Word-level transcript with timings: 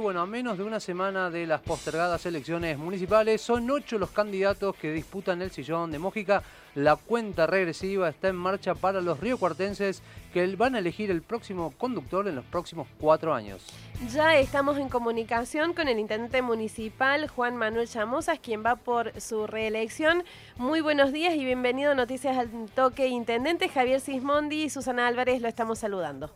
Bueno, 0.00 0.22
a 0.22 0.26
menos 0.26 0.56
de 0.56 0.64
una 0.64 0.80
semana 0.80 1.28
de 1.28 1.46
las 1.46 1.60
postergadas 1.60 2.24
elecciones 2.24 2.78
municipales, 2.78 3.42
son 3.42 3.70
ocho 3.70 3.98
los 3.98 4.10
candidatos 4.10 4.74
que 4.76 4.92
disputan 4.92 5.42
el 5.42 5.50
sillón 5.50 5.92
de 5.92 5.98
Mójica. 5.98 6.42
La 6.74 6.96
cuenta 6.96 7.46
regresiva 7.46 8.08
está 8.08 8.28
en 8.28 8.36
marcha 8.36 8.74
para 8.74 9.02
los 9.02 9.20
riocuartenses 9.20 10.02
que 10.32 10.56
van 10.56 10.74
a 10.74 10.78
elegir 10.78 11.10
el 11.10 11.20
próximo 11.20 11.74
conductor 11.76 12.26
en 12.26 12.36
los 12.36 12.46
próximos 12.46 12.88
cuatro 12.98 13.34
años. 13.34 13.62
Ya 14.10 14.38
estamos 14.38 14.78
en 14.78 14.88
comunicación 14.88 15.74
con 15.74 15.86
el 15.86 15.98
intendente 15.98 16.40
municipal 16.40 17.28
Juan 17.28 17.56
Manuel 17.56 17.86
Chamosas, 17.86 18.38
quien 18.38 18.64
va 18.64 18.76
por 18.76 19.20
su 19.20 19.46
reelección. 19.46 20.24
Muy 20.56 20.80
buenos 20.80 21.12
días 21.12 21.34
y 21.34 21.44
bienvenido 21.44 21.92
a 21.92 21.94
Noticias 21.94 22.38
al 22.38 22.48
Toque 22.74 23.08
Intendente. 23.08 23.68
Javier 23.68 24.00
Sismondi 24.00 24.62
y 24.62 24.70
Susana 24.70 25.06
Álvarez 25.06 25.42
lo 25.42 25.48
estamos 25.48 25.78
saludando. 25.78 26.30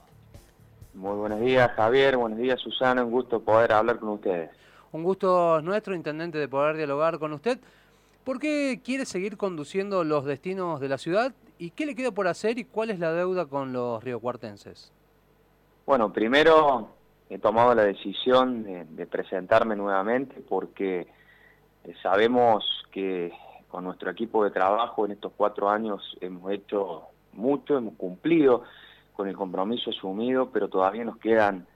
Muy 0.94 1.16
buenos 1.16 1.40
días, 1.40 1.72
Javier. 1.72 2.16
Buenos 2.16 2.38
días, 2.38 2.60
Susana. 2.60 3.02
Un 3.04 3.10
gusto 3.10 3.40
poder 3.40 3.72
hablar 3.72 3.98
con 3.98 4.10
ustedes. 4.10 4.50
Un 4.92 5.02
gusto 5.02 5.60
nuestro, 5.60 5.92
intendente, 5.92 6.38
de 6.38 6.46
poder 6.46 6.76
dialogar 6.76 7.18
con 7.18 7.32
usted. 7.32 7.58
¿Por 8.22 8.38
qué 8.38 8.80
quiere 8.82 9.04
seguir 9.04 9.36
conduciendo 9.36 10.04
los 10.04 10.24
destinos 10.24 10.80
de 10.80 10.88
la 10.88 10.96
ciudad 10.96 11.34
y 11.58 11.70
qué 11.70 11.84
le 11.84 11.96
queda 11.96 12.12
por 12.12 12.28
hacer 12.28 12.58
y 12.60 12.64
cuál 12.64 12.90
es 12.90 13.00
la 13.00 13.12
deuda 13.12 13.46
con 13.46 13.72
los 13.72 14.04
riocuartenses? 14.04 14.92
Bueno, 15.84 16.12
primero 16.12 16.90
he 17.28 17.38
tomado 17.38 17.74
la 17.74 17.82
decisión 17.82 18.62
de, 18.94 19.06
presentarme 19.06 19.74
nuevamente 19.74 20.42
porque 20.48 21.08
eh, 21.82 21.94
sabemos 22.02 22.64
que 22.92 23.32
con 23.68 23.82
nuestro 23.82 24.10
equipo 24.12 24.44
de 24.44 24.52
trabajo 24.52 25.04
en 25.04 25.12
estos 25.12 25.32
cuatro 25.36 25.68
años 25.68 26.16
hemos 26.20 26.52
hecho 26.52 27.02
mucho, 27.32 27.78
hemos 27.78 27.94
cumplido 27.94 28.62
con 29.14 29.28
el 29.28 29.36
compromiso 29.36 29.90
asumido, 29.90 30.50
pero 30.50 30.68
todavía 30.68 31.04
nos 31.04 31.18
quedan 31.18 31.66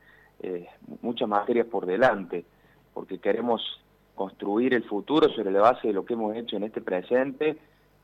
eh, 0.40 0.68
muchas 1.02 1.28
materias 1.28 1.66
por 1.66 1.86
delante, 1.86 2.44
porque 2.94 3.18
queremos 3.18 3.62
construir 4.14 4.74
el 4.74 4.84
futuro 4.84 5.28
sobre 5.30 5.52
la 5.52 5.60
base 5.60 5.88
de 5.88 5.94
lo 5.94 6.04
que 6.04 6.14
hemos 6.14 6.36
hecho 6.36 6.56
en 6.56 6.64
este 6.64 6.80
presente 6.80 7.56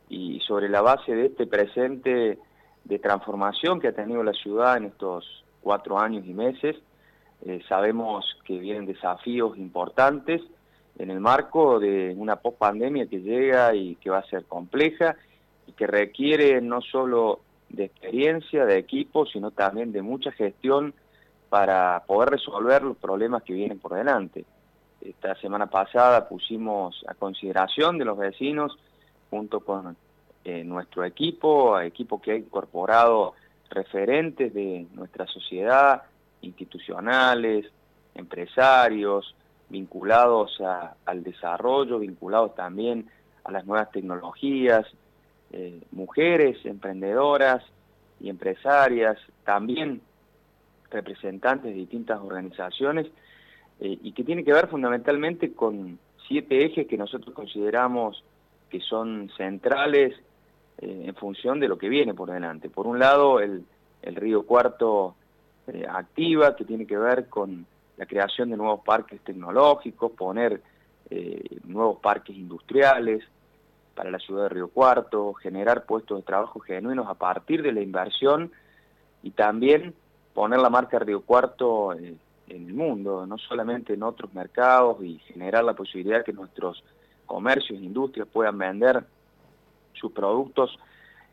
y 0.08 0.40
sobre 0.40 0.68
la 0.68 0.80
base 0.80 1.14
de 1.14 1.26
este 1.26 1.46
presente 1.46 2.38
de 2.84 2.98
transformación 2.98 3.80
que 3.80 3.88
ha 3.88 3.92
tenido 3.92 4.22
la 4.22 4.32
ciudad 4.32 4.76
en 4.76 4.84
estos 4.84 5.44
cuatro 5.60 5.98
años 5.98 6.24
y 6.26 6.34
meses. 6.34 6.76
Eh, 7.44 7.60
sabemos 7.68 8.24
que 8.44 8.58
vienen 8.58 8.86
desafíos 8.86 9.56
importantes 9.58 10.40
en 10.98 11.10
el 11.10 11.20
marco 11.20 11.80
de 11.80 12.14
una 12.16 12.36
post-pandemia 12.36 13.06
que 13.06 13.20
llega 13.20 13.74
y 13.74 13.96
que 13.96 14.10
va 14.10 14.18
a 14.18 14.26
ser 14.26 14.44
compleja 14.44 15.16
y 15.66 15.72
que 15.72 15.86
requiere 15.86 16.60
no 16.60 16.80
solo 16.80 17.40
de 17.74 17.84
experiencia, 17.84 18.64
de 18.64 18.78
equipo, 18.78 19.26
sino 19.26 19.50
también 19.50 19.92
de 19.92 20.02
mucha 20.02 20.32
gestión 20.32 20.94
para 21.48 22.02
poder 22.06 22.30
resolver 22.30 22.82
los 22.82 22.96
problemas 22.96 23.42
que 23.42 23.52
vienen 23.52 23.78
por 23.78 23.94
delante. 23.94 24.44
Esta 25.00 25.34
semana 25.36 25.66
pasada 25.66 26.28
pusimos 26.28 27.04
a 27.06 27.14
consideración 27.14 27.98
de 27.98 28.04
los 28.04 28.18
vecinos, 28.18 28.76
junto 29.30 29.60
con 29.60 29.96
eh, 30.44 30.64
nuestro 30.64 31.04
equipo, 31.04 31.78
equipo 31.80 32.20
que 32.20 32.32
ha 32.32 32.36
incorporado 32.36 33.34
referentes 33.70 34.52
de 34.54 34.86
nuestra 34.94 35.26
sociedad, 35.26 36.02
institucionales, 36.40 37.66
empresarios, 38.14 39.34
vinculados 39.68 40.60
al 41.04 41.22
desarrollo, 41.22 41.98
vinculados 41.98 42.54
también 42.54 43.08
a 43.44 43.52
las 43.52 43.66
nuevas 43.66 43.90
tecnologías, 43.90 44.86
eh, 45.56 45.80
mujeres 45.92 46.56
emprendedoras 46.66 47.62
y 48.18 48.28
empresarias, 48.28 49.16
también 49.44 50.00
representantes 50.90 51.72
de 51.72 51.78
distintas 51.78 52.20
organizaciones, 52.20 53.06
eh, 53.78 53.96
y 54.02 54.10
que 54.10 54.24
tiene 54.24 54.42
que 54.42 54.52
ver 54.52 54.66
fundamentalmente 54.66 55.52
con 55.52 56.00
siete 56.26 56.64
ejes 56.64 56.88
que 56.88 56.96
nosotros 56.96 57.32
consideramos 57.36 58.24
que 58.68 58.80
son 58.80 59.30
centrales 59.36 60.16
eh, 60.78 61.04
en 61.06 61.14
función 61.14 61.60
de 61.60 61.68
lo 61.68 61.78
que 61.78 61.88
viene 61.88 62.14
por 62.14 62.32
delante. 62.32 62.68
Por 62.68 62.88
un 62.88 62.98
lado, 62.98 63.38
el, 63.38 63.64
el 64.02 64.16
Río 64.16 64.42
Cuarto 64.42 65.14
activa, 65.88 66.56
que 66.56 66.64
tiene 66.64 66.84
que 66.84 66.98
ver 66.98 67.28
con 67.28 67.64
la 67.96 68.06
creación 68.06 68.50
de 68.50 68.56
nuevos 68.56 68.80
parques 68.84 69.20
tecnológicos, 69.20 70.10
poner 70.10 70.60
nuevos 71.64 72.00
parques 72.00 72.36
industriales, 72.36 73.22
para 73.94 74.10
la 74.10 74.18
ciudad 74.18 74.44
de 74.44 74.48
Río 74.50 74.68
Cuarto, 74.68 75.34
generar 75.34 75.84
puestos 75.84 76.18
de 76.18 76.24
trabajo 76.24 76.60
genuinos 76.60 77.06
a 77.08 77.14
partir 77.14 77.62
de 77.62 77.72
la 77.72 77.80
inversión 77.80 78.52
y 79.22 79.30
también 79.30 79.94
poner 80.34 80.58
la 80.58 80.70
marca 80.70 80.98
Río 80.98 81.22
Cuarto 81.22 81.92
en, 81.92 82.18
el 82.46 82.74
mundo, 82.74 83.26
no 83.26 83.38
solamente 83.38 83.94
en 83.94 84.02
otros 84.02 84.34
mercados 84.34 85.02
y 85.02 85.18
generar 85.20 85.64
la 85.64 85.72
posibilidad 85.72 86.22
que 86.22 86.34
nuestros 86.34 86.84
comercios 87.24 87.80
e 87.80 87.82
industrias 87.82 88.28
puedan 88.30 88.58
vender 88.58 89.02
sus 89.94 90.12
productos 90.12 90.78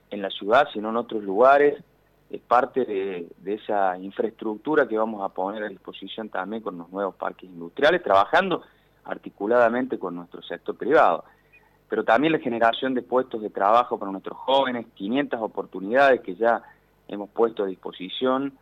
en 0.10 0.22
la 0.22 0.30
ciudad, 0.30 0.70
sino 0.72 0.90
en 0.90 0.96
otros 0.96 1.22
lugares, 1.22 1.84
es 2.30 2.40
parte 2.40 2.86
de, 2.86 3.28
esa 3.46 3.98
infraestructura 3.98 4.88
que 4.88 4.98
vamos 4.98 5.22
a 5.22 5.34
poner 5.34 5.64
a 5.64 5.68
disposición 5.68 6.30
también 6.30 6.64
con 6.64 6.78
los 6.78 6.90
nuevos 6.90 7.16
parques 7.16 7.50
industriales, 7.50 8.02
trabajando 8.02 8.62
articuladamente 9.04 10.00
con 10.00 10.16
nuestro 10.16 10.42
sector 10.44 10.78
privado 10.78 11.26
pero 11.92 12.06
también 12.06 12.32
la 12.32 12.40
generación 12.40 12.94
de 12.94 13.02
puestos 13.02 13.42
de 13.42 13.50
trabajo 13.50 14.00
para 14.00 14.14
nuestros 14.14 14.38
jóvenes, 14.38 14.86
500 14.96 15.42
oportunidades 15.42 16.22
que 16.22 16.36
ya 16.36 16.64
hemos 17.10 17.30
puesto 17.32 17.66
a 17.66 17.68
disposición, 17.68 18.54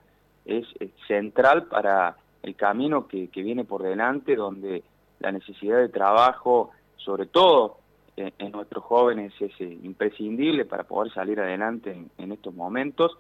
es, 0.45 0.65
central 1.07 1.65
para 1.65 2.17
el 2.41 2.55
camino 2.55 3.07
que, 3.07 3.29
viene 3.35 3.65
por 3.65 3.83
delante, 3.83 4.35
donde 4.35 4.81
la 5.19 5.31
necesidad 5.31 5.77
de 5.77 5.89
trabajo, 5.89 6.71
sobre 6.97 7.27
todo 7.27 7.77
en, 8.17 8.51
nuestros 8.51 8.83
jóvenes, 8.83 9.31
es 9.39 9.51
eh, 9.59 9.77
imprescindible 9.83 10.65
para 10.65 10.85
poder 10.85 11.13
salir 11.13 11.39
adelante 11.39 12.03
en, 12.17 12.31
estos 12.31 12.55
momentos, 12.55 13.15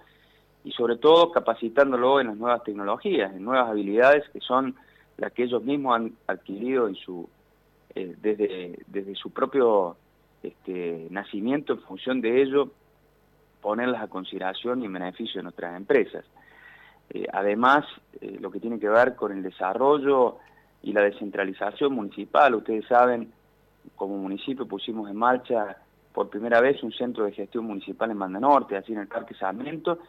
y 0.63 0.71
sobre 0.71 0.97
todo 0.97 1.31
capacitándolo 1.31 2.19
en 2.19 2.27
las 2.29 2.37
nuevas 2.37 2.63
tecnologías, 2.63 3.31
en 3.31 3.43
nuevas 3.43 3.69
habilidades 3.69 4.27
que 4.33 4.39
son 4.39 4.73
las 5.17 5.31
que 5.33 5.43
ellos 5.43 5.63
mismos 5.63 5.97
han 5.97 6.13
adquirido 6.25 6.87
en 6.87 6.95
su 6.95 7.29
eh, 7.95 8.15
desde, 8.21 8.79
desde 8.87 9.15
su 9.15 9.31
propio 9.31 9.97
este, 10.43 11.07
nacimiento 11.09 11.73
en 11.73 11.81
función 11.81 12.21
de 12.21 12.41
ello, 12.41 12.69
ponerlas 13.61 14.01
a 14.01 14.07
consideración 14.07 14.81
y 14.81 14.85
en 14.85 14.93
beneficio 14.93 15.39
de 15.39 15.43
nuestras 15.43 15.75
empresas. 15.75 16.25
Eh, 17.09 17.25
además, 17.33 17.85
eh, 18.21 18.37
lo 18.39 18.51
que 18.51 18.59
tiene 18.59 18.79
que 18.79 18.89
ver 18.89 19.15
con 19.15 19.31
el 19.31 19.41
desarrollo 19.41 20.37
y 20.83 20.93
la 20.93 21.01
descentralización 21.01 21.93
municipal, 21.93 22.55
ustedes 22.55 22.85
saben, 22.85 23.31
como 23.95 24.17
municipio 24.17 24.67
pusimos 24.67 25.09
en 25.09 25.17
marcha 25.17 25.77
por 26.13 26.29
primera 26.29 26.61
vez 26.61 26.81
un 26.83 26.91
centro 26.91 27.25
de 27.25 27.31
gestión 27.31 27.65
municipal 27.65 28.11
en 28.11 28.19
Banda 28.19 28.39
Norte, 28.39 28.77
así 28.77 28.93
en 28.93 28.99
el 28.99 29.07
Parque 29.07 29.33
Sarmiento, 29.33 29.99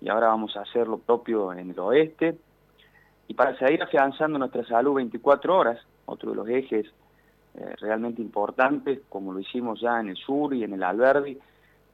y 0.00 0.08
ahora 0.08 0.28
vamos 0.28 0.56
a 0.56 0.62
hacer 0.62 0.86
lo 0.86 0.98
propio 0.98 1.52
en 1.52 1.70
el 1.70 1.78
oeste. 1.78 2.38
Y 3.28 3.34
para 3.34 3.56
seguir 3.58 3.82
afianzando 3.82 4.38
nuestra 4.38 4.64
salud 4.64 4.94
24 4.94 5.56
horas, 5.56 5.78
otro 6.06 6.30
de 6.30 6.36
los 6.36 6.48
ejes 6.48 6.86
eh, 7.54 7.74
realmente 7.80 8.22
importantes, 8.22 9.00
como 9.08 9.32
lo 9.32 9.40
hicimos 9.40 9.80
ya 9.80 10.00
en 10.00 10.10
el 10.10 10.16
sur 10.16 10.54
y 10.54 10.62
en 10.62 10.74
el 10.74 10.82
Alberdi, 10.82 11.38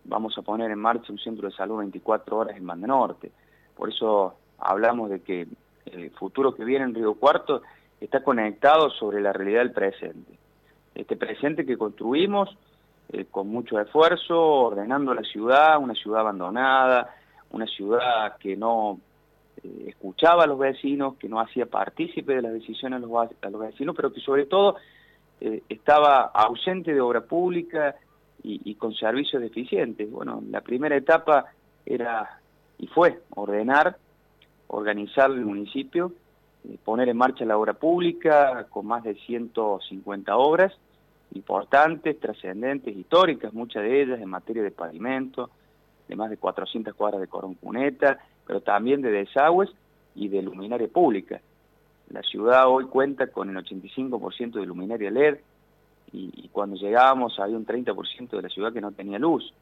vamos 0.05 0.37
a 0.39 0.43
poner 0.43 0.71
en 0.71 0.79
marcha 0.79 1.13
un 1.13 1.19
centro 1.19 1.49
de 1.49 1.55
salud 1.55 1.79
24 1.79 2.37
horas 2.37 2.57
en 2.57 2.67
Banda 2.67 2.87
Norte. 2.87 3.31
Por 3.77 3.89
eso 3.89 4.35
hablamos 4.59 5.11
de 5.11 5.21
que 5.21 5.47
el 5.87 6.11
futuro 6.11 6.55
que 6.55 6.65
viene 6.65 6.85
en 6.85 6.95
Río 6.95 7.15
Cuarto 7.15 7.63
está 8.01 8.23
conectado 8.23 8.91
sobre 8.91 9.21
la 9.21 9.33
realidad 9.33 9.61
del 9.61 9.73
presente. 9.73 10.39
Este 10.95 11.17
presente 11.17 11.65
que 11.65 11.77
construimos 11.77 12.57
eh, 13.09 13.27
con 13.31 13.49
mucho 13.49 13.79
esfuerzo, 13.81 14.39
ordenando 14.39 15.15
la 15.15 15.23
ciudad, 15.23 15.79
una 15.79 15.95
ciudad 15.95 16.21
abandonada, 16.21 17.15
una 17.51 17.67
ciudad 17.67 18.37
que 18.39 18.57
no 18.57 18.99
eh, 19.63 19.85
escuchaba 19.89 20.45
a 20.45 20.47
los 20.47 20.59
vecinos, 20.59 21.17
que 21.17 21.29
no 21.29 21.41
hacía 21.41 21.67
partícipe 21.67 22.35
de 22.35 22.43
las 22.43 22.53
decisiones 22.53 23.03
a 23.03 23.07
los, 23.07 23.31
a 23.43 23.51
los 23.51 23.61
vecinos, 23.61 23.95
pero 23.95 24.13
que 24.13 24.21
sobre 24.21 24.47
todo 24.47 24.77
eh, 25.41 25.63
estaba 25.69 26.23
ausente 26.27 26.95
de 26.95 27.01
obra 27.01 27.23
pública 27.23 27.97
y, 28.43 28.77
con 28.77 28.95
servicios 28.95 29.43
deficientes. 29.43 30.09
Bueno, 30.09 30.41
la 30.51 30.61
primera 30.61 30.97
etapa 30.97 31.47
era 31.85 32.41
y 32.79 32.87
fue 32.87 33.23
ordenar, 33.31 33.97
organizar 34.69 35.31
el 35.33 35.45
municipio, 35.45 36.13
eh, 36.69 36.79
poner 36.85 37.09
en 37.09 37.17
marcha 37.17 37.45
la 37.45 37.59
obra 37.59 37.73
pública 37.73 38.67
con 38.71 38.87
más 38.87 39.03
de 39.03 39.15
150 39.15 40.37
obras 40.37 40.73
importantes, 41.35 42.19
trascendentes, 42.21 42.97
históricas, 42.97 43.53
muchas 43.53 43.83
de 43.83 44.03
ellas 44.03 44.21
en 44.21 44.31
materia 44.31 44.63
de 44.63 44.71
pavimento, 44.71 45.51
de 46.09 46.17
más 46.17 46.31
de 46.31 46.37
400 46.37 46.95
cuadras 46.95 47.21
de 47.21 47.27
cuneta, 47.29 48.19
pero 48.47 48.61
también 48.61 49.03
de 49.03 49.11
desagües 49.11 49.71
y 50.15 50.29
de 50.29 50.43
luminaria 50.43 50.89
pública. 50.89 51.41
La 52.11 52.23
ciudad 52.23 52.69
hoy 52.69 52.85
cuenta 52.87 53.27
con 53.29 53.51
el 53.51 53.57
85% 53.65 54.61
de 54.61 54.67
luminaria 54.67 55.11
LED 55.11 55.39
y, 56.13 56.49
cuando 56.53 56.77
llegábamos 56.77 57.39
había 57.39 57.57
un 57.57 57.67
30% 57.67 58.31
de 58.31 58.43
la 58.43 58.49
ciudad 58.49 58.73
que 58.73 58.81
no 58.81 58.93
tenía 58.93 59.19
luz, 59.19 59.53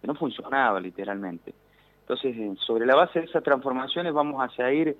que 0.00 0.06
no 0.06 0.14
funcionaba 0.14 0.80
literalmente. 0.80 1.54
Entonces, 2.00 2.58
sobre 2.60 2.84
la 2.84 2.96
base 2.96 3.20
de 3.20 3.26
esas 3.26 3.42
transformaciones 3.42 4.12
vamos 4.12 4.42
a 4.42 4.54
seguir 4.54 4.96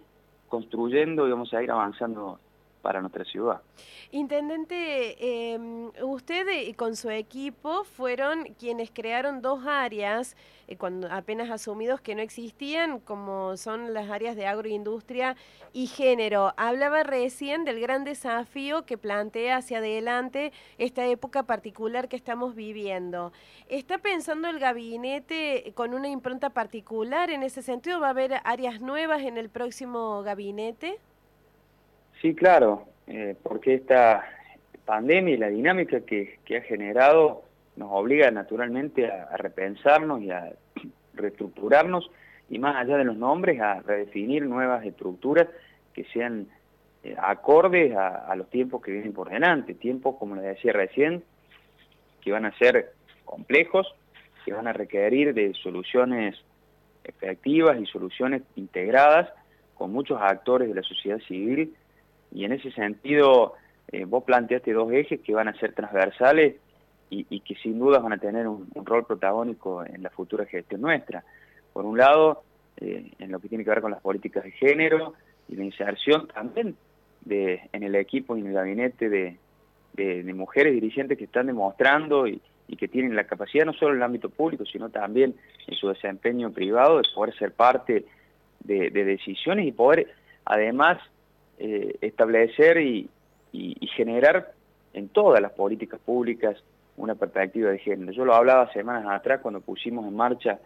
construyendo 0.48 1.26
y 1.26 1.30
vamos 1.30 1.52
a 1.52 1.62
ir 1.62 1.70
avanzando 1.70 2.38
para 2.82 3.00
nuestra 3.00 3.24
ciudad. 3.24 3.62
Intendente, 4.10 5.52
em, 5.54 5.90
usted 6.02 6.46
y 6.66 6.74
con 6.74 6.96
su 6.96 7.08
equipo 7.08 7.84
fueron 7.84 8.44
quienes 8.58 8.90
crearon 8.90 9.40
dos 9.40 9.64
áreas 9.66 10.36
eh, 10.68 10.76
cuando 10.76 11.10
apenas 11.10 11.50
asumidos 11.50 12.00
que 12.00 12.14
no 12.14 12.22
existían, 12.22 13.00
como 13.00 13.56
son 13.56 13.94
las 13.94 14.10
áreas 14.10 14.36
de 14.36 14.46
agroindustria 14.46 15.36
y 15.72 15.86
género. 15.86 16.52
Hablaba 16.56 17.04
recién 17.04 17.64
del 17.64 17.80
gran 17.80 18.04
desafío 18.04 18.84
que 18.84 18.98
plantea 18.98 19.56
hacia 19.56 19.78
adelante 19.78 20.52
esta 20.78 21.06
época 21.06 21.44
particular 21.44 22.08
que 22.08 22.16
estamos 22.16 22.54
viviendo. 22.54 23.32
¿Está 23.68 23.98
pensando 23.98 24.48
el 24.48 24.58
gabinete 24.58 25.72
con 25.74 25.94
una 25.94 26.08
impronta 26.08 26.50
particular 26.50 27.30
en 27.30 27.42
ese 27.42 27.62
sentido? 27.62 28.00
¿Va 28.00 28.08
a 28.08 28.10
haber 28.10 28.34
áreas 28.44 28.80
nuevas 28.80 29.22
en 29.22 29.38
el 29.38 29.48
próximo 29.48 30.22
gabinete? 30.22 30.98
Sí, 32.22 32.36
claro, 32.36 32.86
eh, 33.08 33.34
porque 33.42 33.74
esta 33.74 34.24
pandemia 34.84 35.34
y 35.34 35.38
la 35.38 35.48
dinámica 35.48 36.02
que, 36.02 36.38
ha 36.56 36.60
generado 36.60 37.42
nos 37.74 37.88
obliga 37.90 38.30
naturalmente 38.30 39.10
a, 39.10 39.36
repensarnos 39.36 40.22
y 40.22 40.30
a 40.30 40.52
reestructurarnos 41.14 42.08
y 42.48 42.60
más 42.60 42.76
allá 42.76 42.96
de 42.96 43.04
los 43.04 43.16
nombres 43.16 43.60
a 43.60 43.80
redefinir 43.80 44.44
nuevas 44.46 44.86
estructuras 44.86 45.48
que 45.94 46.04
sean 46.12 46.46
eh, 47.02 47.16
acordes 47.18 47.92
a, 47.96 48.32
los 48.36 48.48
tiempos 48.50 48.82
que 48.82 48.92
vienen 48.92 49.12
por 49.12 49.28
delante, 49.28 49.74
tiempos 49.74 50.14
como 50.16 50.36
les 50.36 50.44
decía 50.44 50.72
recién, 50.72 51.24
que 52.20 52.30
van 52.30 52.44
a 52.44 52.56
ser 52.56 52.92
complejos, 53.24 53.92
que 54.44 54.52
van 54.52 54.68
a 54.68 54.72
requerir 54.72 55.34
de 55.34 55.54
soluciones 55.54 56.36
efectivas 57.02 57.80
y 57.80 57.86
soluciones 57.86 58.42
integradas 58.54 59.28
con 59.74 59.90
muchos 59.92 60.20
actores 60.22 60.68
de 60.68 60.74
la 60.76 60.82
sociedad 60.82 61.18
civil 61.26 61.74
y 62.34 62.44
en 62.44 62.52
ese 62.52 62.70
sentido 62.72 63.54
eh, 63.88 64.04
vos 64.04 64.24
planteaste 64.24 64.72
dos 64.72 64.90
ejes 64.92 65.20
que 65.20 65.34
van 65.34 65.48
a 65.48 65.58
ser 65.58 65.74
transversales 65.74 66.56
y, 67.14 67.40
que 67.40 67.54
sin 67.56 67.78
duda 67.78 67.98
van 67.98 68.14
a 68.14 68.16
tener 68.16 68.48
un, 68.48 68.70
rol 68.86 69.04
protagónico 69.04 69.84
en 69.84 70.02
la 70.02 70.08
futura 70.08 70.46
gestión 70.46 70.80
nuestra. 70.80 71.22
Por 71.74 71.84
un 71.84 71.98
lado, 71.98 72.42
eh, 72.78 73.10
en 73.18 73.30
lo 73.30 73.38
que 73.38 73.50
tiene 73.50 73.64
que 73.64 73.70
ver 73.70 73.82
con 73.82 73.90
las 73.90 74.00
políticas 74.00 74.44
de 74.44 74.52
género 74.52 75.12
y 75.46 75.56
la 75.56 75.64
inserción 75.64 76.26
también 76.28 76.74
de, 77.20 77.68
en 77.70 77.82
el 77.82 77.96
equipo 77.96 78.34
y 78.34 78.40
en 78.40 78.46
el 78.46 78.54
gabinete 78.54 79.10
de, 79.10 79.36
mujeres 80.34 80.72
dirigentes 80.72 81.18
que 81.18 81.24
están 81.24 81.48
demostrando 81.48 82.26
y, 82.26 82.40
que 82.78 82.88
tienen 82.88 83.14
la 83.14 83.24
capacidad 83.24 83.66
no 83.66 83.74
solo 83.74 83.90
en 83.90 83.98
el 83.98 84.02
ámbito 84.02 84.30
público, 84.30 84.64
sino 84.64 84.88
también 84.88 85.34
en 85.66 85.74
su 85.74 85.88
desempeño 85.88 86.50
privado 86.50 86.96
de 86.96 87.02
poder 87.14 87.34
ser 87.36 87.52
parte 87.52 88.06
de 88.60 88.90
decisiones 88.90 89.66
y 89.66 89.72
poder 89.72 90.08
además 90.46 90.98
eh, 91.64 91.96
establecer 92.00 92.78
y, 92.78 93.08
generar 93.94 94.52
en 94.94 95.08
todas 95.10 95.40
las 95.40 95.52
políticas 95.52 96.00
públicas 96.00 96.56
una 96.96 97.14
perspectiva 97.14 97.70
de 97.70 97.78
género. 97.78 98.10
Yo 98.10 98.24
lo 98.24 98.34
hablaba 98.34 98.72
semanas 98.72 99.06
atrás 99.08 99.38
cuando 99.40 99.60
pusimos 99.60 100.04
en 100.08 100.16
marcha, 100.16 100.58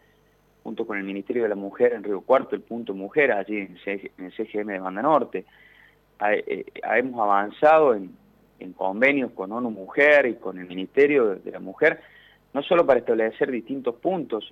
junto 0.63 0.87
con 0.87 0.97
el 0.97 1.05
Ministerio 1.05 1.43
de 1.43 1.51
la 1.51 1.55
Mujer 1.55 1.93
en 1.93 2.03
Río 2.03 2.23
Cuarto, 2.23 2.55
el 2.57 2.63
punto 2.63 2.95
mujer 2.95 3.33
allí 3.33 3.59
en, 3.59 3.77
el 4.17 4.33
CGM 4.33 4.69
de 4.69 4.79
Banda 4.79 5.03
Norte. 5.03 5.45
Eh, 6.31 6.65
hemos 6.95 7.21
avanzado 7.21 7.95
en, 7.95 8.17
convenios 8.75 9.33
con 9.33 9.53
ONU 9.53 9.71
Mujer 9.71 10.25
y 10.25 10.37
con 10.37 10.59
el 10.59 10.67
Ministerio 10.67 11.35
de, 11.35 11.51
la 11.51 11.61
Mujer, 11.61 12.01
no 12.55 12.63
solo 12.63 12.87
para 12.87 13.01
establecer 13.01 13.51
distintos 13.51 13.97
puntos 13.97 14.49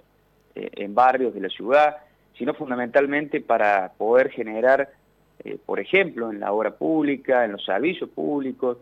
eh, 0.54 0.68
en 0.74 0.94
barrios 0.94 1.32
de 1.32 1.40
la 1.40 1.48
ciudad, 1.48 1.96
sino 2.36 2.52
fundamentalmente 2.52 3.40
para 3.40 3.92
poder 3.96 4.28
generar 4.28 4.90
eh, 5.44 5.58
por 5.64 5.78
ejemplo, 5.78 6.30
en 6.30 6.40
la 6.40 6.52
obra 6.52 6.72
pública, 6.72 7.44
en 7.44 7.52
los 7.52 7.64
servicios 7.64 8.08
públicos, 8.10 8.78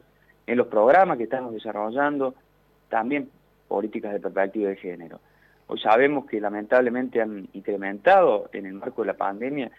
en 0.47 0.57
los 0.57 0.69
programas 0.69 1.19
que 1.19 1.25
estamos 1.25 1.53
desarrollando, 1.53 2.35
también 2.89 3.29
políticas 3.69 4.13
de 4.13 4.21
perspectiva 4.21 4.71
de 4.71 4.77
género. 4.77 5.21
Hoy 5.67 5.79
sabemos 5.81 6.27
que 6.27 6.41
lamentablemente 6.41 7.21
han 7.21 7.49
incrementado 7.53 8.51
en 8.53 8.67
el 8.67 8.75
marco 8.75 9.03
de 9.03 9.07
la 9.07 9.15
pandemia 9.15 9.71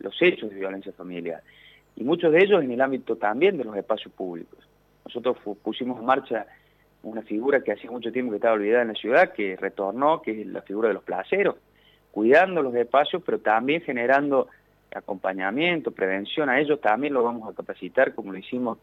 los 0.00 0.16
hechos 0.20 0.50
de 0.50 0.56
violencia 0.56 0.92
familiar, 0.92 1.42
y 1.96 2.04
muchos 2.04 2.32
de 2.32 2.42
ellos 2.42 2.62
en 2.62 2.70
el 2.70 2.80
ámbito 2.80 3.16
también 3.16 3.56
de 3.56 3.64
los 3.64 3.76
espacios 3.76 4.12
públicos. 4.14 4.58
Nosotros 5.04 5.36
pusimos 5.62 5.98
en 6.00 6.06
marcha 6.06 6.46
una 7.02 7.22
figura 7.22 7.60
que 7.60 7.72
hacía 7.72 7.90
mucho 7.90 8.10
tiempo 8.10 8.32
que 8.32 8.36
estaba 8.36 8.54
olvidada 8.54 8.82
en 8.82 8.88
la 8.88 8.94
ciudad, 8.94 9.32
que 9.32 9.56
retornó, 9.56 10.22
que 10.22 10.40
es 10.40 10.46
la 10.46 10.62
figura 10.62 10.88
de 10.88 10.94
los 10.94 11.04
placeros, 11.04 11.56
cuidando 12.10 12.62
los 12.62 12.74
espacios, 12.74 13.22
pero 13.24 13.38
también 13.38 13.82
generando 13.82 14.48
acompañamiento, 14.96 15.90
prevención, 15.90 16.48
a 16.48 16.60
ellos 16.60 16.80
también 16.80 17.12
lo 17.12 17.22
vamos 17.22 17.48
a 17.48 17.54
capacitar 17.54 18.14
como 18.14 18.32
lo 18.32 18.38
hicimos 18.38 18.78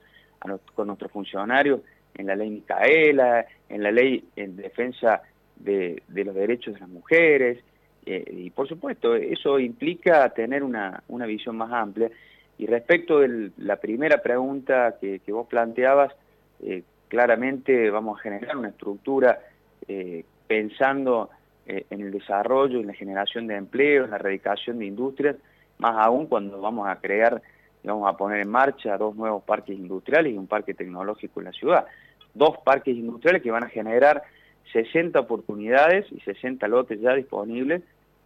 con 0.76 0.88
nuestros 0.88 1.12
funcionarios 1.12 1.82
en 2.16 2.28
la 2.28 2.36
ley 2.36 2.50
Micaela, 2.50 3.46
en 3.70 3.84
la 3.84 3.92
ley 3.92 4.24
en 4.36 4.56
defensa 4.56 5.22
de, 5.56 6.04
los 6.08 6.36
derechos 6.36 6.74
de 6.74 6.80
las 6.80 6.90
mujeres, 6.90 7.60
eh, 8.06 8.24
y 8.32 8.50
por 8.50 8.68
supuesto 8.68 9.16
eso 9.16 9.60
implica 9.60 10.30
tener 10.30 10.64
una, 10.64 11.04
visión 11.26 11.58
más 11.58 11.72
amplia. 11.72 12.10
Y 12.58 12.68
respecto 12.68 13.20
de 13.20 13.52
la 13.58 13.78
primera 13.78 14.22
pregunta 14.22 14.98
que, 15.00 15.20
vos 15.30 15.48
planteabas, 15.48 16.14
eh, 16.62 16.84
claramente 17.08 17.90
vamos 17.90 18.20
a 18.20 18.24
generar 18.24 18.58
una 18.58 18.70
estructura 18.70 19.40
eh, 19.88 20.24
pensando 20.48 21.30
en 21.66 22.02
el 22.02 22.12
desarrollo, 22.12 22.82
en 22.82 22.88
la 22.88 22.94
generación 22.94 23.48
de 23.48 23.56
empleo, 23.56 24.04
en 24.04 24.10
la 24.10 24.18
erradicación 24.18 24.80
de 24.80 24.86
industrias, 24.86 25.38
más 25.78 25.96
aún 25.98 26.28
cuando 26.28 26.60
vamos 26.62 26.88
a 26.88 26.96
crear, 26.98 27.42
vamos 27.84 28.10
a 28.10 28.18
poner 28.18 28.40
en 28.40 28.50
marcha 28.50 28.98
dos 28.98 29.16
nuevos 29.16 29.44
parques 29.44 29.78
industriales 29.78 30.34
y 30.34 30.38
un 30.38 30.48
parque 30.48 30.74
tecnológico 30.74 31.40
en 31.40 31.46
la 31.46 31.52
ciudad. 31.52 31.86
Dos 32.34 32.58
parques 32.64 32.96
industriales 32.96 33.42
que 33.42 33.52
van 33.52 33.64
a 33.64 33.70
generar 33.70 34.24
60 34.72 35.20
oportunidades 35.20 36.06
y 36.12 36.20
60 36.22 36.68
lotes 36.68 37.00
ya 37.02 37.14
disponibles, 37.14 37.84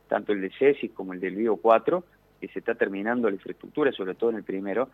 tanto 0.08 0.34
el 0.34 0.42
de 0.42 0.52
CESIS 0.52 0.92
como 0.92 1.14
el 1.14 1.20
del 1.20 1.36
Vivo 1.36 1.58
4, 1.58 2.04
que 2.40 2.48
se 2.50 2.60
está 2.60 2.76
terminando 2.76 3.30
la 3.30 3.36
infraestructura, 3.36 3.92
sobre 3.92 4.14
todo 4.14 4.30
en 4.30 4.38
el 4.38 4.44
primero, 4.44 4.90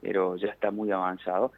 pero 0.00 0.36
ya 0.36 0.48
está 0.48 0.70
muy 0.70 0.90
avanzado. 0.90 1.52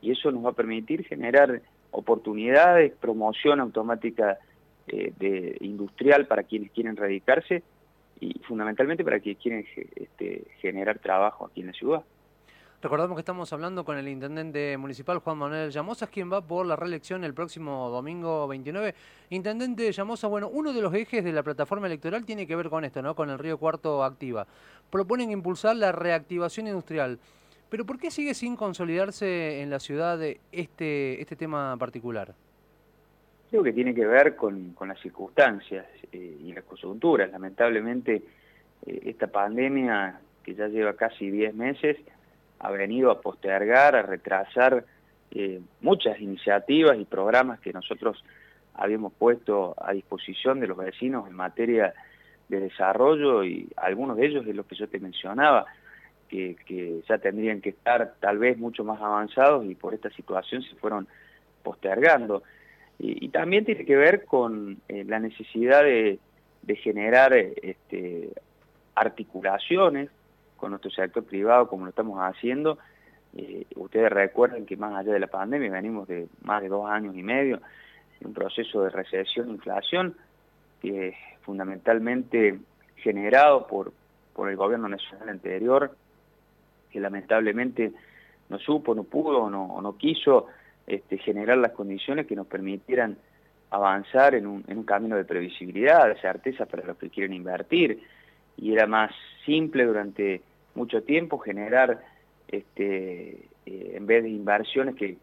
Y 0.00 0.12
eso 0.12 0.30
nos 0.30 0.44
va 0.44 0.50
a 0.50 0.54
permitir 0.54 1.04
generar 1.04 1.62
oportunidades, 1.90 2.92
promoción 3.00 3.60
automática 3.60 4.38
eh, 4.86 5.12
de 5.18 5.56
industrial 5.60 6.26
para 6.26 6.42
quienes 6.42 6.70
quieren 6.72 6.96
radicarse 6.96 7.62
y 8.22 8.38
fundamentalmente 8.46 9.02
para 9.02 9.18
quienes 9.18 9.42
quieren 9.42 9.66
este, 9.96 10.44
generar 10.60 11.00
trabajo 11.00 11.46
aquí 11.46 11.60
en 11.60 11.66
la 11.66 11.72
ciudad. 11.72 12.04
Recordamos 12.80 13.16
que 13.16 13.20
estamos 13.20 13.52
hablando 13.52 13.84
con 13.84 13.96
el 13.98 14.08
intendente 14.08 14.76
municipal 14.76 15.18
Juan 15.18 15.38
Manuel 15.38 15.70
Llamosa, 15.70 16.08
quien 16.08 16.32
va 16.32 16.40
por 16.40 16.66
la 16.66 16.74
reelección 16.74 17.22
el 17.24 17.34
próximo 17.34 17.90
domingo 17.90 18.46
29. 18.48 18.94
Intendente 19.30 19.90
Llamosa, 19.90 20.26
bueno, 20.26 20.48
uno 20.48 20.72
de 20.72 20.80
los 20.80 20.92
ejes 20.94 21.22
de 21.22 21.32
la 21.32 21.42
plataforma 21.42 21.86
electoral 21.86 22.24
tiene 22.24 22.46
que 22.46 22.56
ver 22.56 22.70
con 22.70 22.84
esto, 22.84 23.02
¿no? 23.02 23.14
Con 23.14 23.30
el 23.30 23.38
Río 23.38 23.58
Cuarto 23.58 24.02
Activa. 24.02 24.46
Proponen 24.90 25.30
impulsar 25.30 25.76
la 25.76 25.92
reactivación 25.92 26.66
industrial. 26.68 27.18
Pero 27.68 27.86
¿por 27.86 27.98
qué 27.98 28.10
sigue 28.10 28.34
sin 28.34 28.56
consolidarse 28.56 29.62
en 29.62 29.70
la 29.70 29.80
ciudad 29.80 30.20
este, 30.20 31.20
este 31.20 31.36
tema 31.36 31.76
particular? 31.76 32.34
Creo 33.52 33.62
que 33.62 33.74
tiene 33.74 33.94
que 33.94 34.06
ver 34.06 34.34
con, 34.34 34.74
las 34.80 34.98
circunstancias 35.00 35.84
eh, 36.10 36.38
y 36.42 36.54
las 36.54 36.64
coyunturas. 36.64 37.30
Lamentablemente, 37.30 38.22
eh, 38.86 39.00
esta 39.04 39.26
pandemia, 39.26 40.20
que 40.42 40.54
ya 40.54 40.68
lleva 40.68 40.94
casi 40.94 41.30
10 41.30 41.54
meses, 41.54 41.98
ha 42.60 42.70
venido 42.70 43.10
a 43.10 43.20
postergar, 43.20 43.94
a 43.94 44.00
retrasar 44.00 44.86
eh, 45.32 45.60
muchas 45.82 46.18
iniciativas 46.18 46.96
y 46.98 47.04
programas 47.04 47.60
que 47.60 47.74
nosotros 47.74 48.24
habíamos 48.72 49.12
puesto 49.12 49.74
a 49.78 49.92
disposición 49.92 50.58
de 50.58 50.68
los 50.68 50.78
vecinos 50.78 51.28
en 51.28 51.34
materia 51.34 51.92
de 52.48 52.58
desarrollo 52.58 53.44
y 53.44 53.68
algunos 53.76 54.16
de 54.16 54.28
ellos 54.28 54.46
de 54.46 54.54
los 54.54 54.64
que 54.64 54.76
yo 54.76 54.88
te 54.88 54.98
mencionaba, 54.98 55.66
que, 56.26 56.56
que 56.64 57.02
ya 57.06 57.18
tendrían 57.18 57.60
que 57.60 57.68
estar 57.68 58.14
tal 58.18 58.38
vez 58.38 58.56
mucho 58.56 58.82
más 58.82 58.98
avanzados 59.02 59.66
y 59.66 59.74
por 59.74 59.92
esta 59.92 60.08
situación 60.08 60.62
se 60.62 60.74
fueron 60.76 61.06
postergando. 61.62 62.44
Y, 63.04 63.30
también 63.30 63.64
tiene 63.64 63.84
que 63.84 63.96
ver 63.96 64.24
con 64.24 64.78
eh, 64.88 65.04
la 65.04 65.18
necesidad 65.18 65.82
de, 65.82 66.20
generar 66.76 67.34
este, 67.34 68.30
articulaciones 68.94 70.08
con 70.56 70.70
nuestro 70.70 70.90
sector 70.92 71.24
privado 71.24 71.68
como 71.68 71.84
lo 71.84 71.90
estamos 71.90 72.18
haciendo. 72.20 72.78
Eh, 73.36 73.66
ustedes 73.74 74.08
recuerden 74.10 74.64
que 74.64 74.76
más 74.76 74.94
allá 74.94 75.12
de 75.12 75.18
la 75.18 75.26
pandemia 75.26 75.70
venimos 75.72 76.06
de 76.06 76.28
más 76.44 76.62
de 76.62 76.68
dos 76.68 76.88
años 76.88 77.16
y 77.16 77.22
medio 77.22 77.60
un 78.24 78.34
proceso 78.34 78.84
de 78.84 78.90
recesión 78.90 79.48
e 79.48 79.52
inflación 79.52 80.14
que 80.80 81.16
fundamentalmente 81.42 82.58
generado 82.96 83.66
por, 83.66 83.92
por 84.32 84.48
el 84.48 84.56
gobierno 84.56 84.88
nacional 84.88 85.28
anterior, 85.28 85.96
que 86.90 87.00
lamentablemente 87.00 87.92
no 88.48 88.58
supo, 88.58 88.94
no 88.94 89.04
pudo, 89.04 89.50
no, 89.50 89.80
no 89.80 89.96
quiso 89.96 90.46
este, 90.86 91.18
generar 91.18 91.58
las 91.58 91.72
condiciones 91.72 92.26
que 92.26 92.36
nos 92.36 92.46
permitieran 92.46 93.16
avanzar 93.70 94.34
en 94.34 94.46
un, 94.46 94.64
en 94.68 94.78
un 94.78 94.84
camino 94.84 95.16
de 95.16 95.24
previsibilidad, 95.24 96.08
de 96.08 96.20
certeza 96.20 96.66
para 96.66 96.84
los 96.84 96.96
que 96.98 97.08
quieren 97.08 97.32
invertir, 97.32 98.02
y 98.56 98.72
era 98.72 98.86
más 98.86 99.12
simple 99.46 99.84
durante 99.84 100.42
mucho 100.74 101.02
tiempo 101.02 101.38
generar 101.38 102.02
este, 102.48 103.48
eh, 103.66 103.92
en 103.94 104.06
vez 104.06 104.22
de 104.22 104.30
inversiones 104.30 104.94
que, 104.96 105.16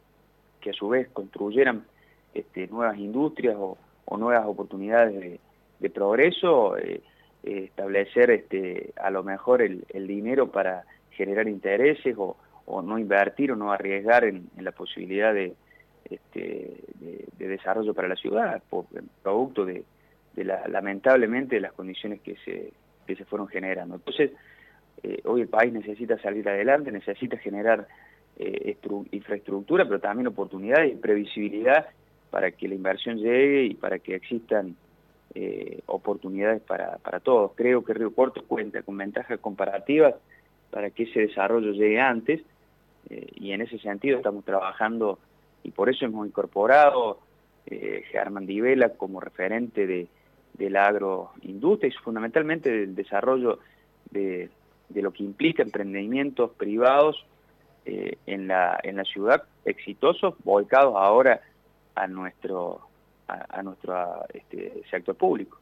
a 0.69 0.73
su 0.73 0.89
vez 0.89 1.07
construyeran 1.09 1.85
este, 2.33 2.67
nuevas 2.67 2.97
industrias 2.97 3.55
o, 3.57 3.77
nuevas 4.17 4.45
oportunidades 4.45 5.39
de, 5.79 5.89
progreso, 5.91 6.77
eh, 6.77 7.01
establecer 7.43 8.31
este, 8.31 8.91
a 8.97 9.09
lo 9.11 9.23
mejor 9.23 9.61
el, 9.61 9.85
dinero 10.07 10.51
para 10.51 10.83
generar 11.11 11.47
intereses 11.47 12.15
o, 12.17 12.35
no 12.81 12.99
invertir 12.99 13.51
o 13.51 13.55
no 13.55 13.71
arriesgar 13.71 14.23
en, 14.23 14.49
la 14.57 14.71
posibilidad 14.71 15.33
de, 15.33 15.55
este, 16.09 16.83
de, 17.37 17.47
desarrollo 17.47 17.93
para 17.93 18.07
la 18.07 18.15
ciudad, 18.15 18.61
por, 18.69 18.85
producto 19.23 19.65
de, 19.65 19.83
la, 20.35 20.67
lamentablemente 20.67 21.59
las 21.59 21.73
condiciones 21.73 22.21
que 22.21 22.35
se, 22.45 22.71
que 23.07 23.15
se 23.15 23.25
fueron 23.25 23.47
generando. 23.47 23.95
Entonces, 23.95 24.31
eh, 25.03 25.21
hoy 25.25 25.41
el 25.41 25.47
país 25.47 25.73
necesita 25.73 26.17
salir 26.19 26.47
adelante, 26.47 26.91
necesita 26.91 27.37
generar 27.37 27.87
eh, 28.37 28.77
infraestructura, 29.11 29.85
pero 29.85 29.99
también 29.99 30.27
oportunidades 30.27 30.93
y 30.93 30.95
previsibilidad 30.95 31.87
para 32.29 32.51
que 32.51 32.67
la 32.67 32.75
inversión 32.75 33.17
llegue 33.17 33.63
y 33.63 33.73
para 33.73 33.99
que 33.99 34.15
existan 34.15 34.75
eh, 35.35 35.81
oportunidades 35.87 36.61
para, 36.61 36.97
para 36.97 37.19
todos. 37.19 37.51
Creo 37.55 37.83
que 37.83 37.93
Río 37.93 38.13
Cuarto 38.13 38.43
cuenta 38.45 38.81
con 38.83 38.97
ventajas 38.97 39.39
comparativas 39.39 40.15
para 40.71 40.89
que 40.91 41.03
ese 41.03 41.21
desarrollo 41.21 41.71
llegue 41.71 41.99
antes 41.99 42.41
y 43.09 43.51
en 43.51 43.61
ese 43.61 43.79
sentido 43.79 44.17
estamos 44.17 44.45
trabajando 44.45 45.19
y 45.63 45.71
por 45.71 45.89
eso 45.89 46.05
hemos 46.05 46.27
incorporado 46.27 47.19
eh, 47.65 48.03
Germán 48.11 48.45
Divela 48.45 48.89
como 48.89 49.19
referente 49.19 49.85
de, 49.87 50.07
de 50.53 50.69
la 50.69 50.87
agroindustria 50.87 51.89
y 51.89 52.03
fundamentalmente 52.03 52.71
del 52.71 52.95
desarrollo 52.95 53.59
de, 54.11 54.49
lo 54.93 55.11
que 55.11 55.23
implica 55.23 55.63
emprendimientos 55.63 56.51
privados 56.51 57.25
eh, 57.85 58.17
en, 58.25 58.47
la, 58.47 58.79
en 58.83 58.97
la 58.97 59.03
ciudad 59.03 59.43
exitosos, 59.65 60.35
volcados 60.43 60.95
ahora 60.95 61.41
a 61.95 62.07
nuestro, 62.07 62.88
a, 63.29 63.63
nuestro 63.63 64.25
este, 64.33 64.83
sector 64.89 65.15
público. 65.15 65.57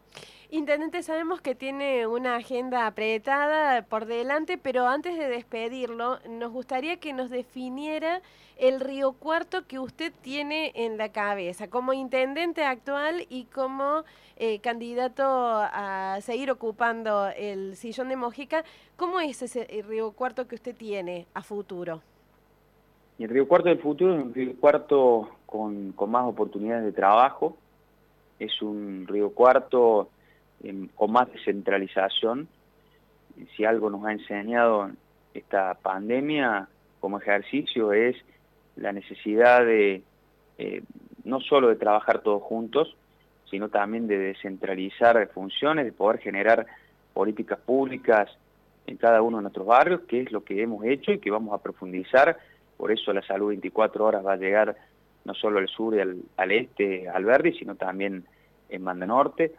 Intendente, 0.50 1.04
sabemos 1.04 1.42
que 1.42 1.56
tiene 1.56 2.08
una 2.08 2.38
agenda 2.38 2.88
apretada 2.88 3.82
por 3.82 4.06
delante, 4.06 4.58
pero 4.58 4.88
antes 4.88 5.18
de 5.18 5.28
despedirlo, 5.28 6.20
nos 6.30 6.52
gustaría 6.54 6.98
que 6.98 7.12
nos 7.12 7.30
definiera 7.30 8.22
el 8.58 8.80
Río 8.80 9.12
Cuarto 9.12 9.68
que 9.68 9.78
usted 9.78 10.14
tiene 10.22 10.72
en 10.74 10.98
la 10.98 11.10
cabeza, 11.10 11.68
como 11.68 11.92
intendente 11.92 12.64
actual 12.64 13.26
y 13.30 13.44
como 13.46 14.04
eh, 14.38 14.60
candidato 14.60 15.26
a 15.26 16.20
seguir 16.22 16.50
ocupando 16.50 17.28
el 17.36 17.76
sillón 17.76 18.08
de 18.08 18.16
Mojica. 18.16 18.64
¿Cómo 18.96 19.20
es 19.20 19.42
ese 19.42 19.68
Río 19.86 20.12
Cuarto 20.14 20.48
que 20.48 20.56
usted 20.56 20.76
tiene 20.76 21.28
a 21.34 21.44
futuro? 21.44 22.02
El 23.24 23.30
Río 23.30 23.48
Cuarto 23.48 23.70
del 23.70 23.80
futuro 23.80 24.16
es 24.16 24.24
un 24.24 24.34
Río 24.34 24.56
Cuarto 24.60 25.30
con, 25.46 25.94
más 26.08 26.26
oportunidades 26.26 26.86
de 26.86 26.92
trabajo, 26.92 27.58
es 28.40 28.62
un 28.62 29.06
Río 29.08 29.32
Cuarto 29.32 30.10
con 30.96 31.12
más 31.12 31.32
descentralización. 31.32 32.48
Si 33.56 33.66
algo 33.66 33.90
nos 33.90 34.06
ha 34.06 34.12
enseñado 34.12 34.90
esta 35.34 35.76
pandemia 35.76 36.68
como 37.00 37.20
ejercicio 37.20 37.94
es 37.94 38.16
la 38.76 38.92
necesidad 38.92 39.66
de 39.66 40.04
eh, 40.58 40.82
no 41.24 41.40
solo 41.42 41.68
de 41.70 41.76
trabajar 41.76 42.20
todos 42.20 42.42
juntos, 42.42 42.96
sino 43.50 43.70
también 43.70 44.08
de 44.08 44.18
descentralizar 44.18 45.28
funciones, 45.30 45.86
de 45.86 45.92
poder 45.92 46.20
generar 46.20 46.66
políticas 47.14 47.60
públicas 47.60 48.30
en 48.88 48.98
cada 48.98 49.22
uno 49.22 49.38
de 49.38 49.44
nuestros 49.44 49.66
barrios, 49.66 50.02
que 50.08 50.22
es 50.22 50.32
lo 50.32 50.44
que 50.44 50.62
hemos 50.62 50.84
hecho 50.86 51.12
y 51.12 51.20
que 51.20 51.32
vamos 51.32 51.54
a 51.54 51.62
profundizar. 51.62 52.38
Por 52.78 52.92
eso 52.92 53.12
la 53.12 53.22
salud 53.24 53.50
24 53.50 54.06
horas 54.06 54.26
va 54.26 54.34
a 54.34 54.38
llegar 54.38 54.76
no 55.26 55.34
solo 55.34 55.60
al 55.60 55.68
sur 55.68 55.96
y 55.96 56.00
al, 56.00 56.52
este, 56.52 57.10
al 57.10 57.26
verde, 57.26 57.54
sino 57.58 57.76
también 57.76 58.26
en 58.70 58.84
Manda 58.84 59.06
Norte 59.06 59.54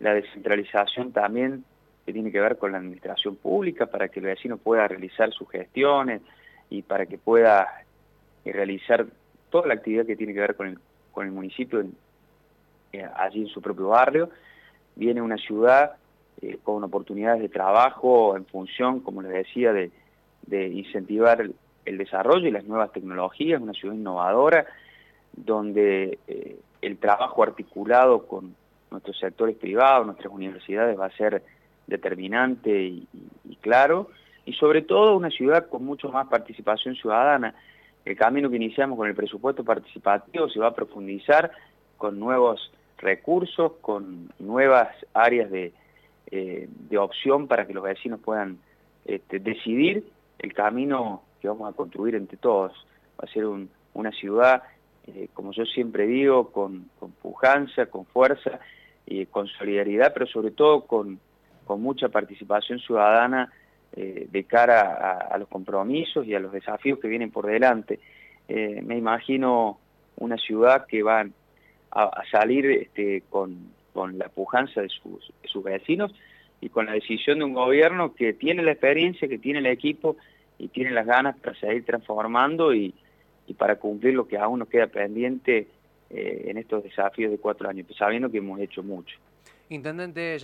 la 0.00 0.14
descentralización 0.14 1.12
también 1.12 1.64
que 2.04 2.12
tiene 2.12 2.30
que 2.30 2.40
ver 2.40 2.58
con 2.58 2.72
la 2.72 2.78
administración 2.78 3.36
pública 3.36 3.86
para 3.86 4.08
que 4.08 4.20
el 4.20 4.26
vecino 4.26 4.58
pueda 4.58 4.86
realizar 4.86 5.32
sus 5.32 5.48
gestiones 5.48 6.20
y 6.68 6.82
para 6.82 7.06
que 7.06 7.16
pueda 7.16 7.84
eh, 8.44 8.52
realizar 8.52 9.06
toda 9.50 9.68
la 9.68 9.74
actividad 9.74 10.04
que 10.04 10.16
tiene 10.16 10.34
que 10.34 10.40
ver 10.40 10.56
con 10.56 10.66
el, 10.66 11.30
municipio 11.32 11.82
eh, 12.92 13.08
allí 13.16 13.42
en 13.42 13.48
su 13.48 13.62
propio 13.62 13.88
barrio. 13.88 14.28
Viene 14.96 15.22
una 15.22 15.38
ciudad 15.38 15.92
eh, 16.42 16.58
con 16.62 16.84
oportunidades 16.84 17.40
de 17.40 17.48
trabajo 17.48 18.36
en 18.36 18.44
función, 18.44 19.00
como 19.00 19.22
les 19.22 19.32
decía, 19.32 19.72
de, 19.72 19.90
incentivar 20.50 21.40
el, 21.40 21.54
el, 21.84 21.98
desarrollo 21.98 22.48
y 22.48 22.50
las 22.50 22.64
nuevas 22.64 22.92
tecnologías, 22.92 23.60
una 23.60 23.72
ciudad 23.72 23.94
innovadora 23.94 24.66
donde 25.32 26.18
el 26.80 26.98
trabajo 26.98 27.42
articulado 27.42 28.26
con, 28.26 28.54
nuestros 28.94 29.18
sectores 29.18 29.56
privados, 29.56 30.06
nuestras 30.06 30.32
universidades 30.32 30.98
va 30.98 31.06
a 31.06 31.16
ser 31.16 31.42
determinante 31.86 32.82
y, 32.84 33.06
claro, 33.60 34.08
y 34.46 34.54
sobre 34.54 34.82
todo 34.82 35.16
una 35.16 35.30
ciudad 35.30 35.68
con 35.68 35.84
mucho 35.84 36.10
más 36.10 36.28
participación 36.28 36.94
ciudadana. 36.94 37.54
El 38.04 38.16
camino 38.16 38.48
que 38.48 38.56
iniciamos 38.56 38.96
con 38.96 39.08
el 39.08 39.14
presupuesto 39.14 39.64
participativo 39.64 40.48
se 40.48 40.60
va 40.60 40.68
a 40.68 40.74
profundizar 40.74 41.50
con 41.98 42.18
nuevos 42.18 42.70
recursos, 42.98 43.72
con 43.80 44.30
nuevas 44.38 44.88
áreas 45.12 45.50
de, 45.50 45.72
eh, 46.30 46.68
opción 46.96 47.48
para 47.48 47.66
que 47.66 47.74
los 47.74 47.82
vecinos 47.82 48.20
puedan 48.20 48.58
este, 49.04 49.40
decidir 49.40 50.04
el 50.38 50.52
camino 50.54 51.22
que 51.44 51.48
vamos 51.48 51.68
a 51.68 51.76
construir 51.76 52.14
entre 52.14 52.38
todos. 52.38 52.72
Va 53.20 53.28
a 53.28 53.32
ser 53.32 53.44
una 53.92 54.10
ciudad, 54.12 54.62
eh, 55.06 55.28
como 55.34 55.52
yo 55.52 55.66
siempre 55.66 56.06
digo, 56.06 56.50
con, 56.50 56.88
con 56.98 57.12
pujanza, 57.12 57.84
con 57.84 58.06
fuerza 58.06 58.60
y 59.04 59.26
con 59.26 59.46
solidaridad, 59.48 60.14
pero 60.14 60.26
sobre 60.26 60.52
todo 60.52 60.86
con, 60.86 61.20
con 61.66 61.82
mucha 61.82 62.08
participación 62.08 62.78
ciudadana 62.78 63.52
eh, 63.94 64.26
de 64.30 64.44
cara 64.44 65.18
a, 65.30 65.36
los 65.36 65.48
compromisos 65.48 66.26
y 66.26 66.34
a 66.34 66.40
los 66.40 66.50
desafíos 66.50 66.98
que 66.98 67.08
vienen 67.08 67.30
por 67.30 67.44
delante. 67.44 68.00
Eh, 68.48 68.80
me 68.82 68.96
imagino 68.96 69.78
una 70.16 70.38
ciudad 70.38 70.86
que 70.86 71.02
va 71.02 71.26
a, 71.90 72.22
salir 72.30 72.64
este, 72.70 73.22
con, 73.28 73.68
con, 73.92 74.16
la 74.16 74.30
pujanza 74.30 74.80
de 74.80 74.88
sus, 74.88 75.30
de 75.42 75.48
sus 75.48 75.62
vecinos 75.62 76.14
y 76.62 76.70
con 76.70 76.86
la 76.86 76.92
decisión 76.92 77.40
de 77.40 77.44
un 77.44 77.52
gobierno 77.52 78.14
que 78.14 78.32
tiene 78.32 78.62
la 78.62 78.72
experiencia, 78.72 79.28
que 79.28 79.38
tiene 79.38 79.58
el 79.58 79.66
equipo 79.66 80.16
y 80.58 80.68
tiene 80.68 80.90
las 80.90 81.06
ganas 81.06 81.36
para 81.38 81.58
seguir 81.58 81.84
transformando 81.84 82.74
y, 82.74 82.94
y 83.46 83.54
para 83.54 83.76
cumplir 83.76 84.14
lo 84.14 84.26
que 84.26 84.38
aún 84.38 84.60
nos 84.60 84.68
queda 84.68 84.86
pendiente 84.86 85.68
eh, 86.10 86.44
en 86.46 86.58
estos 86.58 86.84
desafíos 86.84 87.30
de 87.30 87.38
cuatro 87.38 87.68
años, 87.68 87.86
sabiendo 87.98 88.30
que 88.30 88.38
hemos 88.38 88.60
hecho 88.60 88.82
mucho. 88.82 89.16
Intendente 89.68 90.20